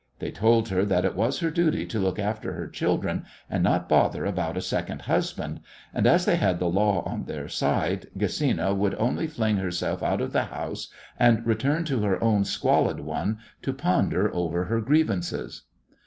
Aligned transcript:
They 0.17 0.31
told 0.31 0.69
her 0.69 0.83
that 0.83 1.05
it 1.05 1.15
was 1.15 1.41
her 1.41 1.51
duty 1.51 1.85
to 1.85 1.99
look 1.99 2.17
after 2.17 2.53
her 2.53 2.67
children 2.67 3.23
and 3.47 3.61
not 3.63 3.87
bother 3.87 4.25
about 4.25 4.57
a 4.57 4.59
second 4.61 5.03
husband, 5.03 5.59
and 5.93 6.07
as 6.07 6.25
they 6.25 6.37
had 6.37 6.57
the 6.57 6.67
law 6.69 7.03
on 7.03 7.25
their 7.25 7.47
side 7.47 8.07
Gesina 8.17 8.75
would 8.75 8.95
only 8.95 9.27
fling 9.27 9.57
herself 9.57 10.01
out 10.01 10.19
of 10.21 10.33
the 10.33 10.45
house 10.45 10.87
and 11.19 11.45
return 11.45 11.85
to 11.85 11.99
her 12.01 12.19
own 12.23 12.45
squalid 12.45 13.01
one 13.01 13.37
to 13.61 13.73
ponder 13.73 14.33
over 14.33 14.63
her 14.63 14.81
grievances. 14.81 15.65